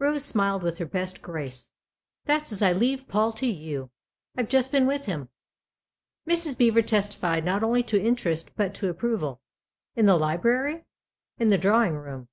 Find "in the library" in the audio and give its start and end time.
9.94-10.84